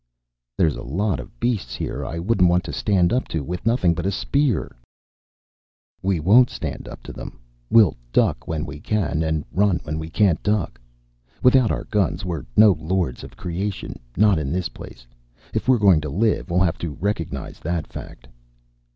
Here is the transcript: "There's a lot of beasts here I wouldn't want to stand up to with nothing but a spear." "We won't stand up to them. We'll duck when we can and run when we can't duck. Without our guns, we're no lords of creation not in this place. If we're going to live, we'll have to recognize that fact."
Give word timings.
"There's 0.57 0.77
a 0.77 0.81
lot 0.81 1.19
of 1.19 1.39
beasts 1.39 1.75
here 1.75 2.03
I 2.03 2.17
wouldn't 2.17 2.49
want 2.49 2.63
to 2.63 2.73
stand 2.73 3.13
up 3.13 3.27
to 3.27 3.43
with 3.43 3.67
nothing 3.67 3.93
but 3.93 4.07
a 4.07 4.11
spear." 4.11 4.75
"We 6.01 6.19
won't 6.19 6.49
stand 6.49 6.87
up 6.87 7.03
to 7.03 7.13
them. 7.13 7.37
We'll 7.69 7.95
duck 8.11 8.47
when 8.47 8.65
we 8.65 8.79
can 8.79 9.21
and 9.21 9.45
run 9.51 9.79
when 9.83 9.99
we 9.99 10.09
can't 10.09 10.41
duck. 10.41 10.81
Without 11.43 11.69
our 11.69 11.83
guns, 11.83 12.25
we're 12.25 12.47
no 12.57 12.71
lords 12.71 13.23
of 13.23 13.37
creation 13.37 13.99
not 14.17 14.39
in 14.39 14.51
this 14.51 14.69
place. 14.69 15.05
If 15.53 15.67
we're 15.67 15.77
going 15.77 16.01
to 16.01 16.09
live, 16.09 16.49
we'll 16.49 16.61
have 16.61 16.79
to 16.79 16.95
recognize 16.95 17.59
that 17.59 17.85
fact." 17.85 18.27